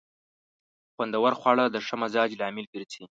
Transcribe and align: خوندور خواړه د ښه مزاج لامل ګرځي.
خوندور 0.95 1.31
خواړه 1.39 1.65
د 1.69 1.77
ښه 1.85 1.95
مزاج 2.01 2.29
لامل 2.39 2.65
ګرځي. 2.73 3.03